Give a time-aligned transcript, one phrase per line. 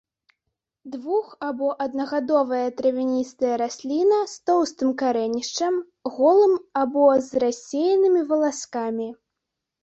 [0.93, 5.77] Двух- або аднагадовая травяністая расліна з тоўстым карэнішчам,
[6.17, 9.09] голым або з рассеянымі валаскамі.